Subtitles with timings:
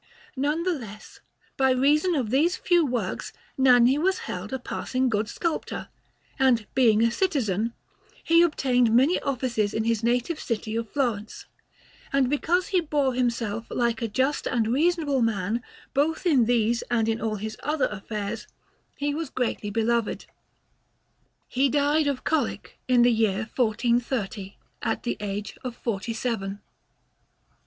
[0.35, 1.19] None the less,
[1.57, 5.89] by reason of these few works Nanni was held a passing good sculptor;
[6.39, 7.73] and being a citizen,
[8.23, 11.45] he obtained many offices in his native city of Florence,
[12.11, 15.61] and because he bore himself like a just and reasonable man
[15.93, 18.47] both in these and in all his other affairs,
[18.95, 20.25] he was greatly beloved.
[21.47, 26.59] He died of colic in the year 1430, at the age of forty seven.